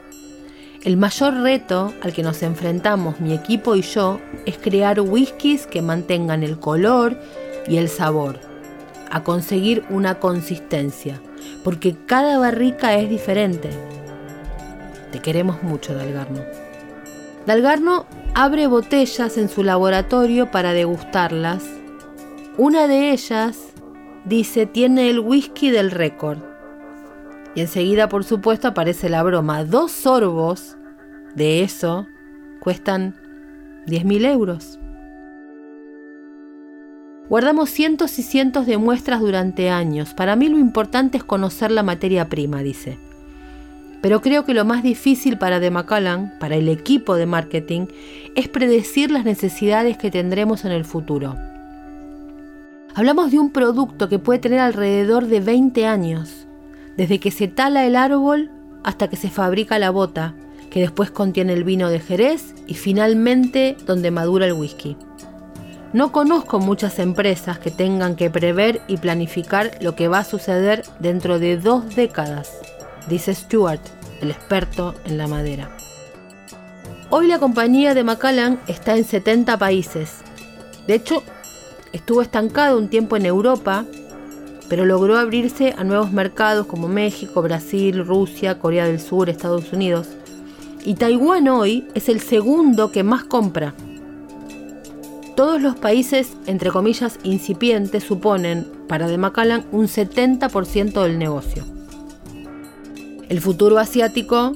[0.82, 5.82] El mayor reto al que nos enfrentamos mi equipo y yo es crear whiskies que
[5.82, 7.16] mantengan el color
[7.68, 8.40] y el sabor,
[9.10, 11.20] a conseguir una consistencia,
[11.62, 13.70] porque cada barrica es diferente.
[15.12, 16.61] Te queremos mucho, Dalgarno.
[17.46, 21.64] Dalgarno abre botellas en su laboratorio para degustarlas.
[22.56, 23.58] Una de ellas,
[24.24, 26.38] dice, tiene el whisky del récord.
[27.54, 29.64] Y enseguida, por supuesto, aparece la broma.
[29.64, 30.76] Dos sorbos
[31.34, 32.06] de eso
[32.60, 33.16] cuestan
[33.86, 34.78] 10.000 euros.
[37.28, 40.14] Guardamos cientos y cientos de muestras durante años.
[40.14, 42.98] Para mí lo importante es conocer la materia prima, dice.
[44.02, 47.86] Pero creo que lo más difícil para The Macallan, para el equipo de marketing,
[48.34, 51.36] es predecir las necesidades que tendremos en el futuro.
[52.94, 56.46] Hablamos de un producto que puede tener alrededor de 20 años,
[56.96, 58.50] desde que se tala el árbol
[58.84, 60.34] hasta que se fabrica la bota,
[60.68, 64.96] que después contiene el vino de Jerez y finalmente donde madura el whisky.
[65.92, 70.84] No conozco muchas empresas que tengan que prever y planificar lo que va a suceder
[70.98, 72.50] dentro de dos décadas,
[73.08, 73.80] dice Stuart,
[74.20, 75.76] el experto en la madera.
[77.10, 80.20] Hoy la compañía de Macallan está en 70 países.
[80.86, 81.22] De hecho,
[81.92, 83.84] estuvo estancado un tiempo en Europa,
[84.68, 90.08] pero logró abrirse a nuevos mercados como México, Brasil, Rusia, Corea del Sur, Estados Unidos.
[90.84, 93.74] Y Taiwán hoy es el segundo que más compra.
[95.36, 101.71] Todos los países, entre comillas, incipientes suponen para The Macallan un 70% del negocio.
[103.32, 104.52] El futuro asiático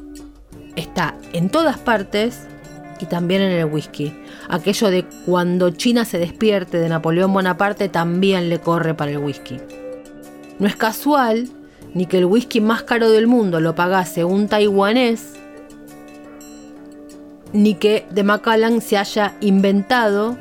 [0.76, 2.46] está en todas partes
[3.00, 4.12] y también en el whisky.
[4.50, 9.58] Aquello de cuando China se despierte de Napoleón Bonaparte también le corre para el whisky.
[10.58, 11.48] No es casual
[11.94, 15.36] ni que el whisky más caro del mundo lo pagase un taiwanés,
[17.54, 20.36] ni que de Macallan se haya inventado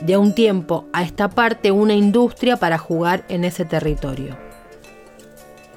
[0.00, 4.45] de un tiempo a esta parte una industria para jugar en ese territorio.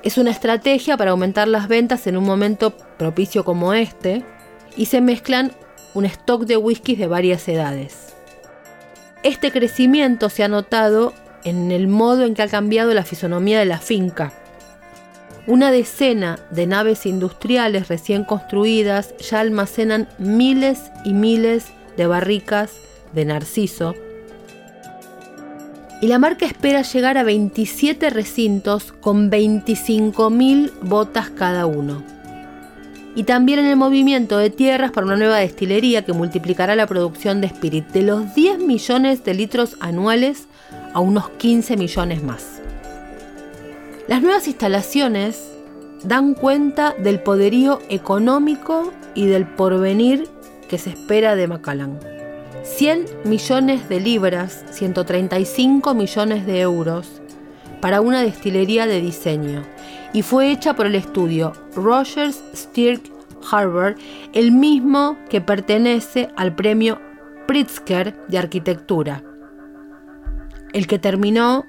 [0.02, 4.24] Es una estrategia para aumentar las ventas en un momento propicio como este
[4.78, 5.52] y se mezclan
[5.94, 8.14] un stock de whiskies de varias edades.
[9.24, 13.66] Este crecimiento se ha notado en el modo en que ha cambiado la fisonomía de
[13.66, 14.32] la finca.
[15.48, 22.72] Una decena de naves industriales recién construidas ya almacenan miles y miles de barricas
[23.14, 23.96] de narciso
[26.02, 32.04] y la marca espera llegar a 27 recintos con 25.000 botas cada uno.
[33.16, 37.42] Y también en el movimiento de tierras para una nueva destilería que multiplicará la producción
[37.42, 40.48] de Spirit de los 10 millones de litros anuales
[40.94, 42.62] a unos 15 millones más.
[44.08, 45.52] Las nuevas instalaciones
[46.04, 50.28] dan cuenta del poderío económico y del porvenir
[50.70, 52.00] que se espera de Macallan.
[52.76, 57.22] 100 millones de libras, 135 millones de euros,
[57.82, 59.64] para una destilería de diseño,
[60.14, 63.02] y fue hecha por el estudio Rogers Stirk
[63.52, 63.98] Harvard,
[64.34, 67.00] el mismo que pertenece al premio
[67.48, 69.24] Pritzker de arquitectura,
[70.72, 71.66] el que terminó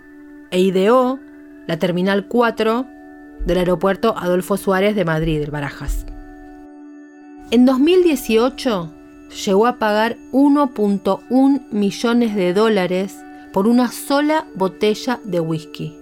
[0.50, 1.18] e ideó
[1.66, 2.86] la Terminal 4
[3.46, 6.06] del aeropuerto Adolfo Suárez de Madrid, el Barajas.
[7.50, 8.90] En 2018,
[9.30, 13.16] llegó a pagar 1.1 millones de dólares
[13.52, 15.96] por una sola botella de whisky.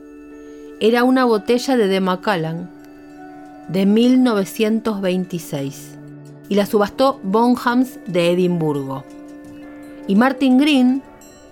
[0.80, 2.70] Era una botella de The Macallan
[3.68, 5.98] de 1926
[6.48, 9.04] y la subastó Bonhams de Edimburgo.
[10.06, 11.02] Y Martin Green,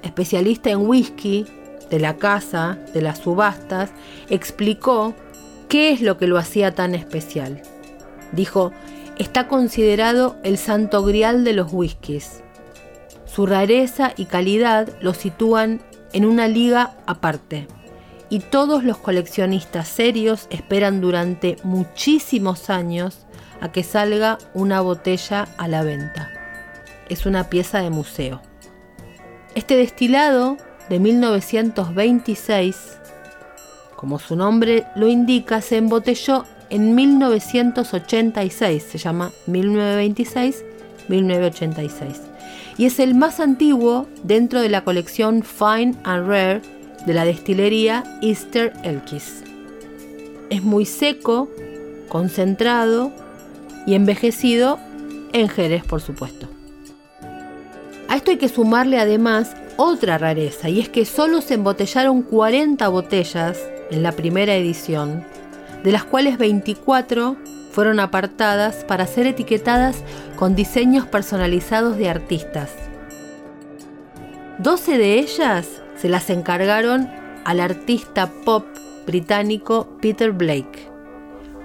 [0.03, 1.47] especialista en whisky
[1.91, 3.91] de la casa de las subastas,
[4.31, 5.15] explicó
[5.69, 7.61] qué es lo que lo hacía tan especial.
[8.33, 8.73] Dijo,
[9.18, 12.42] está considerado el santo grial de los whiskies.
[13.25, 15.81] Su rareza y calidad lo sitúan
[16.12, 17.67] en una liga aparte.
[18.29, 23.27] Y todos los coleccionistas serios esperan durante muchísimos años
[23.60, 26.33] a que salga una botella a la venta.
[27.08, 28.42] Es una pieza de museo.
[29.54, 30.56] Este destilado
[30.88, 32.98] de 1926,
[33.94, 42.21] como su nombre lo indica, se embotelló en 1986, se llama 1926-1986,
[42.79, 46.62] y es el más antiguo dentro de la colección Fine and Rare
[47.06, 49.42] de la destilería Easter Elkis.
[50.50, 51.48] Es muy seco,
[52.08, 53.12] concentrado
[53.87, 54.79] y envejecido
[55.33, 56.48] en Jerez, por supuesto.
[58.08, 62.87] A esto hay que sumarle además otra rareza, y es que solo se embotellaron 40
[62.88, 63.58] botellas
[63.90, 65.25] en la primera edición,
[65.87, 67.37] de las cuales 24
[67.71, 70.03] fueron apartadas para ser etiquetadas
[70.35, 72.73] con diseños personalizados de artistas.
[74.59, 77.09] 12 de ellas se las encargaron
[77.45, 78.67] al artista pop
[79.07, 80.91] británico Peter Blake,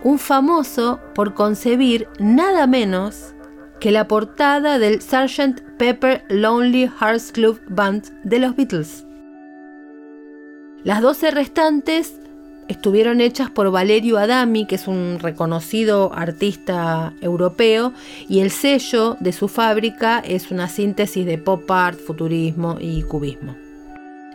[0.03, 3.33] un famoso por concebir nada menos
[3.79, 5.61] que la portada del Sgt.
[5.79, 9.03] Pepper Lonely Hearts Club Band de los Beatles.
[10.83, 12.20] Las 12 restantes
[12.67, 17.93] estuvieron hechas por Valerio Adami, que es un reconocido artista europeo,
[18.29, 23.55] y el sello de su fábrica es una síntesis de pop art, futurismo y cubismo.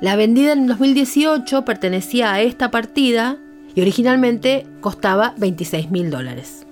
[0.01, 3.39] La vendida en 2018 pertenecía a esta partida
[3.75, 6.67] y originalmente costaba 26 mil dólares.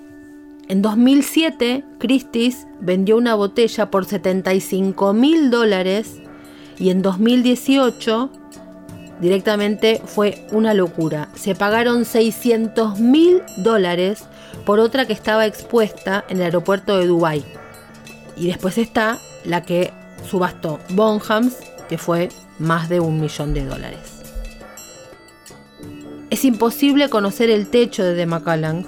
[0.67, 6.19] En 2007, Christie's vendió una botella por 75 mil dólares
[6.79, 8.31] y en 2018
[9.19, 11.29] directamente fue una locura.
[11.35, 14.25] Se pagaron 600 mil dólares
[14.65, 17.43] por otra que estaba expuesta en el aeropuerto de Dubái.
[18.35, 19.93] Y después está la que
[20.29, 21.55] subastó Bonhams,
[21.87, 24.15] que fue más de un millón de dólares.
[26.29, 28.85] Es imposible conocer el techo de The Macallan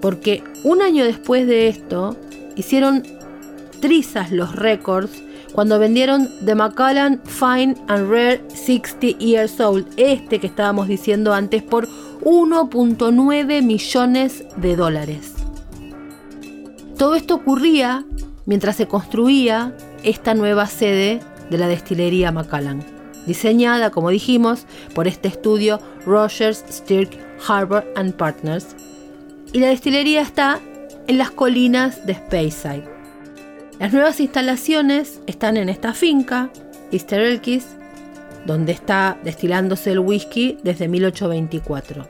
[0.00, 2.16] porque un año después de esto
[2.56, 3.02] hicieron
[3.80, 5.10] trizas los récords
[5.58, 11.64] cuando vendieron The Macallan Fine and Rare 60 Years Old, este que estábamos diciendo antes,
[11.64, 11.88] por
[12.20, 15.34] 1.9 millones de dólares.
[16.96, 18.04] Todo esto ocurría
[18.46, 21.18] mientras se construía esta nueva sede
[21.50, 22.84] de la destilería Macallan,
[23.26, 28.76] diseñada, como dijimos, por este estudio Rogers, Stirk, Harbor and Partners.
[29.52, 30.60] Y la destilería está
[31.08, 32.97] en las colinas de Speyside.
[33.78, 36.50] Las nuevas instalaciones están en esta finca,
[36.90, 37.64] Easter Elkis,
[38.44, 42.08] donde está destilándose el whisky desde 1824.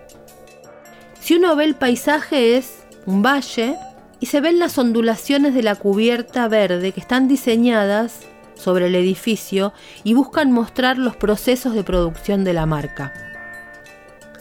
[1.21, 3.77] Si uno ve el paisaje es un valle
[4.19, 8.21] y se ven las ondulaciones de la cubierta verde que están diseñadas
[8.55, 13.13] sobre el edificio y buscan mostrar los procesos de producción de la marca.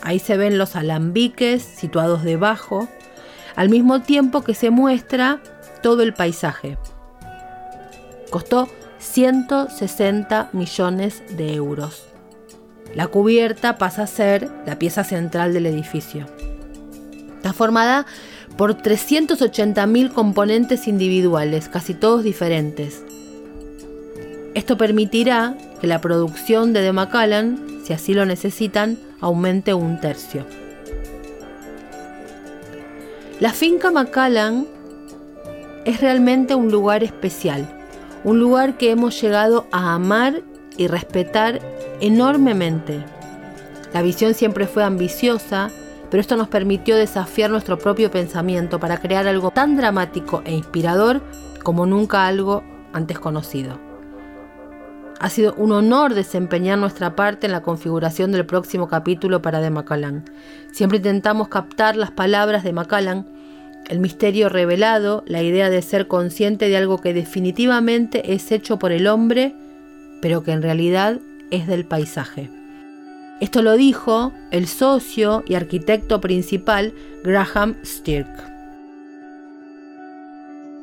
[0.01, 2.87] Ahí se ven los alambiques situados debajo,
[3.57, 5.41] al mismo tiempo que se muestra
[5.81, 6.77] todo el paisaje.
[8.29, 8.69] Costó
[8.99, 12.03] 160 millones de euros.
[12.95, 16.25] La cubierta pasa a ser la pieza central del edificio.
[17.35, 18.05] Está formada
[18.57, 23.03] por 380.000 componentes individuales, casi todos diferentes,
[24.57, 30.47] esto permitirá que la producción de The Macallan, si así lo necesitan, aumente un tercio.
[33.39, 34.65] La finca Macallan
[35.85, 37.76] es realmente un lugar especial,
[38.23, 40.41] un lugar que hemos llegado a amar
[40.77, 41.59] y respetar
[42.01, 43.03] enormemente.
[43.93, 45.71] La visión siempre fue ambiciosa,
[46.09, 51.21] pero esto nos permitió desafiar nuestro propio pensamiento para crear algo tan dramático e inspirador
[51.63, 52.63] como nunca algo
[52.93, 53.79] antes conocido.
[55.19, 59.71] Ha sido un honor desempeñar nuestra parte en la configuración del próximo capítulo para de
[59.71, 60.25] Macallan.
[60.71, 63.25] Siempre intentamos captar las palabras de Macallan,
[63.87, 68.91] el misterio revelado, la idea de ser consciente de algo que definitivamente es hecho por
[68.91, 69.53] el hombre,
[70.21, 71.19] pero que en realidad
[71.51, 72.49] es del paisaje.
[73.39, 78.27] Esto lo dijo el socio y arquitecto principal Graham Stirk.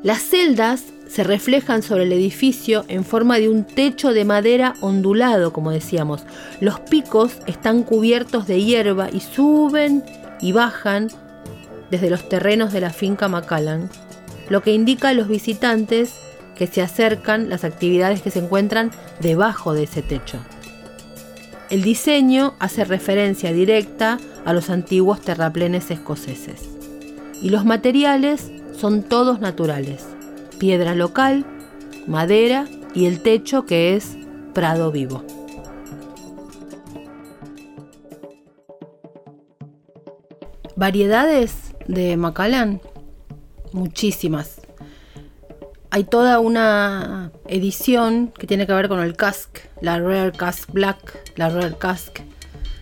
[0.05, 5.53] Las celdas se reflejan sobre el edificio en forma de un techo de madera ondulado,
[5.53, 6.25] como decíamos.
[6.61, 10.05] Los picos están cubiertos de hierba y suben
[10.41, 11.09] y bajan
[11.91, 13.91] desde los terrenos de la finca Macallan,
[14.49, 16.14] lo que indica a los visitantes
[16.55, 20.39] que se acercan las actividades que se encuentran debajo de ese techo.
[21.70, 26.68] El diseño hace referencia directa a los antiguos terraplenes escoceses
[27.43, 30.05] y los materiales son todos naturales
[30.59, 31.45] piedra local,
[32.07, 34.16] madera y el techo que es
[34.53, 35.22] prado vivo.
[40.76, 42.80] Variedades de Macallan,
[43.72, 44.61] muchísimas.
[45.91, 51.32] Hay toda una edición que tiene que ver con el cask, la Rare Cask Black,
[51.37, 52.18] la Rare Cask,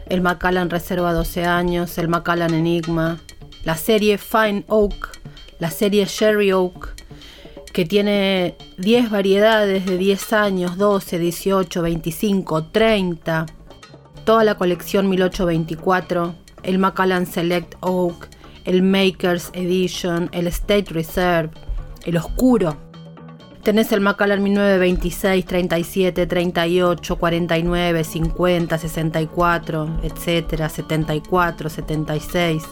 [0.08, 3.18] el Macallan Reserva 12 años, el Macallan Enigma,
[3.64, 5.18] la serie Fine Oak,
[5.58, 6.94] la serie Sherry Oak,
[7.72, 13.46] que tiene 10 variedades de 10 años, 12, 18, 25, 30,
[14.24, 18.28] toda la colección 1824, el Macallan Select Oak,
[18.64, 21.50] el Makers Edition, el State Reserve,
[22.04, 22.76] el Oscuro.
[23.62, 32.64] Tenés el Macallan 1926, 37, 38, 49, 50, 64, etcétera, 74, 76.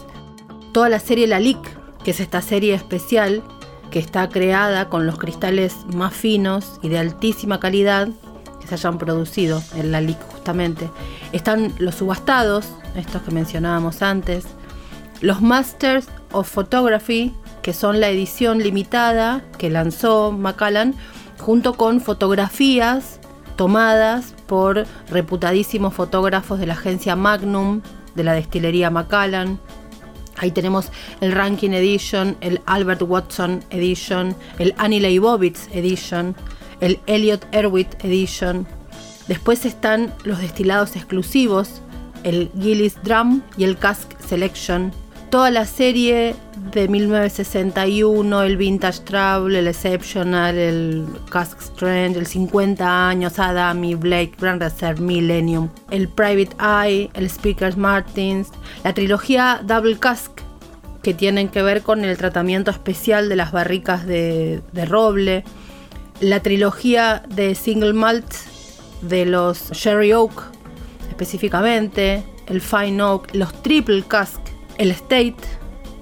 [0.73, 3.41] Toda la serie La que es esta serie especial
[3.89, 8.09] que está creada con los cristales más finos y de altísima calidad
[8.59, 10.89] que se hayan producido en la LIC justamente.
[11.31, 14.45] Están los subastados, estos que mencionábamos antes,
[15.21, 20.95] los Masters of Photography, que son la edición limitada que lanzó Macallan,
[21.39, 23.19] junto con fotografías
[23.55, 27.81] tomadas por reputadísimos fotógrafos de la agencia Magnum,
[28.15, 29.59] de la destilería Macallan.
[30.37, 36.35] Ahí tenemos el Ranking Edition, el Albert Watson Edition, el Annie Leibovitz Edition,
[36.79, 38.65] el Elliot Erwitt Edition.
[39.27, 41.81] Después están los destilados exclusivos,
[42.23, 44.91] el Gillis Drum y el Cask Selection.
[45.31, 46.35] Toda la serie
[46.73, 54.33] de 1961, el Vintage Travel, el Exceptional, el Cask Strand, el 50 años, Adami, Blake,
[54.37, 58.49] Grand Reserve, Millennium, el Private Eye, el Speakers Martins,
[58.83, 60.33] la trilogía Double Cask,
[61.01, 65.45] que tienen que ver con el tratamiento especial de las barricas de, de roble,
[66.19, 68.33] la trilogía de Single Malt
[69.01, 70.51] de los Sherry Oak
[71.09, 74.40] específicamente, el Fine Oak, los Triple Cask,
[74.81, 75.35] el State,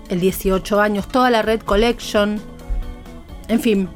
[0.07, 2.41] el 18 años, toda la Red Collection,
[3.49, 3.89] en fin,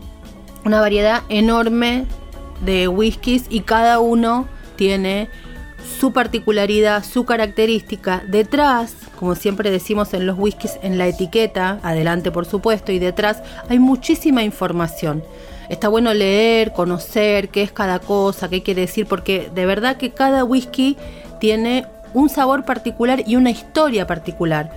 [0.65, 2.05] una variedad enorme
[2.65, 5.29] de whiskies y cada uno tiene
[5.99, 8.23] su particularidad, su característica.
[8.27, 13.41] Detrás, como siempre decimos en los whiskies, en la etiqueta, adelante por supuesto, y detrás
[13.69, 15.23] hay muchísima información.
[15.69, 20.11] Está bueno leer, conocer qué es cada cosa, qué quiere decir, porque de verdad que
[20.11, 20.97] cada whisky
[21.39, 24.71] tiene un sabor particular y una historia particular.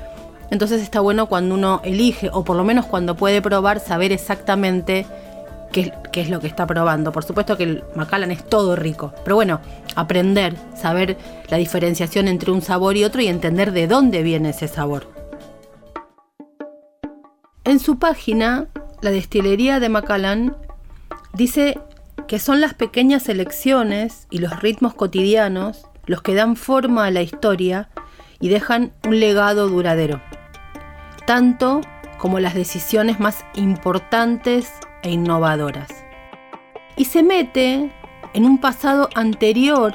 [0.51, 5.07] Entonces está bueno cuando uno elige, o por lo menos cuando puede probar, saber exactamente
[5.73, 7.13] qué, es lo que está probando.
[7.13, 9.61] Por supuesto que el Macallan es todo rico, pero bueno,
[9.95, 11.17] aprender, saber
[11.49, 15.09] la diferenciación entre un sabor y otro y entender de dónde viene ese sabor.
[17.65, 18.69] En su página,
[19.03, 20.57] la destilería de Macallan
[21.35, 21.79] dice
[22.29, 27.23] que son las pequeñas elecciones y los ritmos cotidianos los que dan forma a la
[27.23, 27.91] historia
[28.41, 30.21] y dejan un legado duradero
[31.27, 31.83] tanto
[32.19, 35.89] como las decisiones más importantes e innovadoras.
[36.97, 37.93] Y se mete
[38.33, 39.93] en un pasado anterior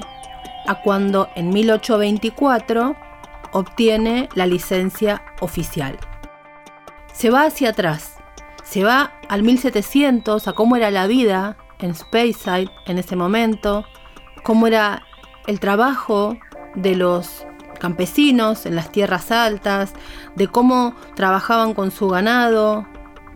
[0.68, 2.96] a cuando en 1824
[3.54, 5.98] obtiene la licencia oficial.
[7.12, 8.18] Se va hacia atrás,
[8.64, 13.86] se va al 1700 a cómo era la vida en Speyside en ese momento,
[14.44, 15.04] cómo era
[15.48, 16.38] el trabajo
[16.76, 17.46] de los
[17.80, 19.94] campesinos en las tierras altas,
[20.36, 22.86] de cómo trabajaban con su ganado,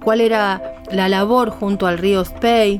[0.03, 2.79] cuál era la labor junto al río Spey.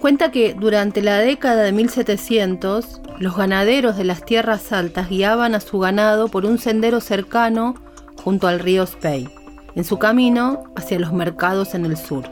[0.00, 5.60] Cuenta que durante la década de 1700, los ganaderos de las tierras altas guiaban a
[5.60, 7.74] su ganado por un sendero cercano
[8.22, 9.28] junto al río Spey,
[9.74, 12.24] en su camino hacia los mercados en el sur.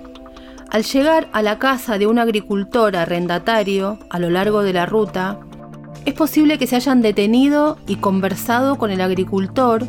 [0.70, 5.41] Al llegar a la casa de un agricultor arrendatario a lo largo de la ruta,
[6.11, 9.86] es posible que se hayan detenido y conversado con el agricultor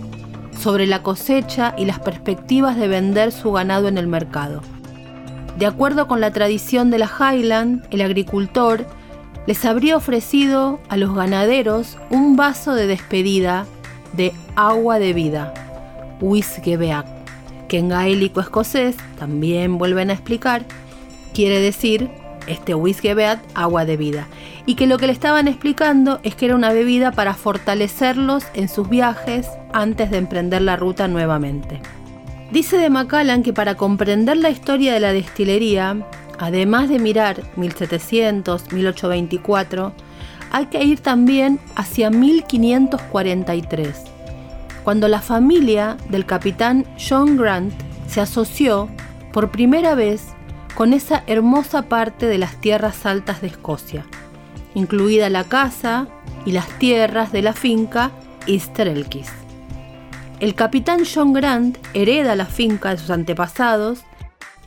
[0.58, 4.62] sobre la cosecha y las perspectivas de vender su ganado en el mercado.
[5.58, 8.86] De acuerdo con la tradición de la Highland, el agricultor
[9.48, 13.66] les habría ofrecido a los ganaderos un vaso de despedida
[14.14, 15.54] de agua de vida,
[16.22, 17.06] Wisgebeak,
[17.68, 20.66] que en gaélico escocés, también vuelven a explicar,
[21.34, 22.12] quiere decir
[22.52, 24.28] este Wisgebeat agua de vida,
[24.66, 28.70] y que lo que le estaban explicando es que era una bebida para fortalecerlos en
[28.70, 31.82] sus viajes antes de emprender la ruta nuevamente.
[32.52, 36.06] Dice de Macallan que para comprender la historia de la destilería,
[36.38, 39.94] además de mirar 1700, 1824,
[40.52, 44.04] hay que ir también hacia 1543,
[44.84, 47.74] cuando la familia del capitán John Grant
[48.08, 48.90] se asoció
[49.32, 50.34] por primera vez
[50.76, 54.06] con esa hermosa parte de las tierras altas de Escocia
[54.74, 56.08] incluida la casa
[56.46, 58.12] y las tierras de la finca
[58.48, 59.30] Elkis.
[60.40, 64.00] El capitán John Grant hereda la finca de sus antepasados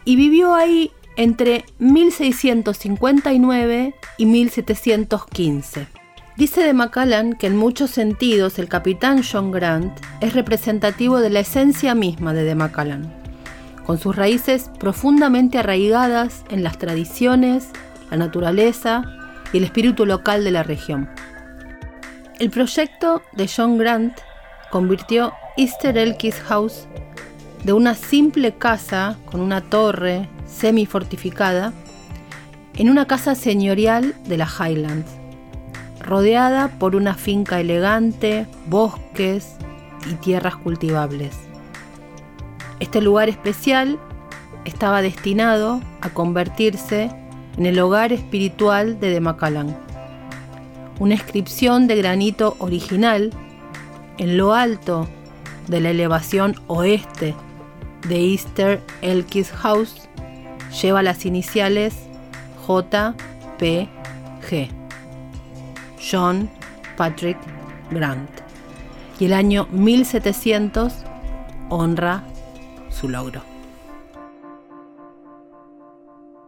[0.04, 5.88] y vivió ahí entre 1659 y 1715.
[6.36, 11.40] Dice de Macallan que en muchos sentidos el capitán John Grant es representativo de la
[11.40, 13.23] esencia misma de de Macallan,
[13.86, 17.68] con sus raíces profundamente arraigadas en las tradiciones,
[18.10, 19.04] la naturaleza
[19.52, 21.08] y el espíritu local de la región.
[22.38, 24.18] El proyecto de John Grant
[24.70, 26.86] convirtió Easter Elkis House
[27.62, 31.72] de una simple casa con una torre semi-fortificada
[32.76, 35.10] en una casa señorial de las Highlands,
[36.00, 39.56] rodeada por una finca elegante, bosques
[40.10, 41.53] y tierras cultivables.
[42.80, 43.98] Este lugar especial
[44.64, 47.10] estaba destinado a convertirse
[47.56, 49.76] en el hogar espiritual de Demacalán.
[50.98, 53.30] Una inscripción de granito original
[54.18, 55.08] en lo alto
[55.68, 57.34] de la elevación oeste
[58.08, 60.08] de Easter Elkis House
[60.82, 61.94] lleva las iniciales
[62.66, 63.88] JPG.
[66.10, 66.50] John
[66.96, 67.38] Patrick
[67.90, 68.30] Grant.
[69.18, 70.92] Y el año 1700
[71.70, 72.24] honra
[72.94, 73.42] su logro.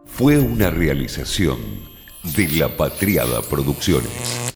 [0.05, 1.57] Fue una realización
[2.35, 4.53] de La Patriada Producciones.